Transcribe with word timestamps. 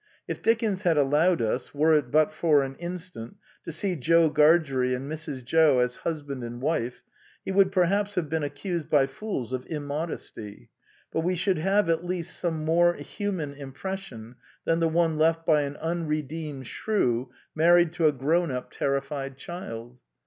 If 0.27 0.41
Dickens 0.41 0.81
had 0.81 0.97
allowed 0.97 1.43
us, 1.43 1.75
were 1.75 1.93
it 1.95 2.09
but 2.09 2.31
for 2.33 2.63
an 2.63 2.73
instant, 2.77 3.37
to 3.65 3.71
see 3.71 3.95
Jo 3.95 4.31
Gargery 4.31 4.95
and 4.95 5.05
Mrs. 5.07 5.43
Jo 5.45 5.77
as 5.77 5.97
hus 5.97 6.23
band 6.23 6.43
and 6.43 6.59
wife, 6.59 7.03
he 7.45 7.51
would 7.51 7.71
perhaps 7.71 8.15
have 8.15 8.27
been 8.27 8.43
ac 8.43 8.53
cused 8.55 8.89
by 8.89 9.05
fools 9.05 9.53
of 9.53 9.63
inunodesty; 9.67 10.69
but 11.11 11.21
we 11.21 11.35
should 11.35 11.59
have 11.59 11.87
at 11.87 12.03
least 12.03 12.35
some 12.35 12.65
more 12.65 12.95
human 12.95 13.53
impression 13.53 14.37
than 14.65 14.79
the 14.79 14.89
one 14.89 15.19
left 15.19 15.45
by 15.45 15.61
an 15.61 15.75
unredeemed 15.77 16.65
shrew 16.65 17.29
married 17.53 17.93
to 17.93 18.07
a 18.07 18.11
grown 18.11 18.49
up 18.49 18.71
terrified 18.71 19.37
child. 19.37 19.99